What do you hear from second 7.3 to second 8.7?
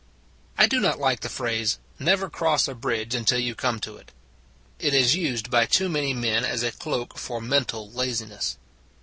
mental lazi ness.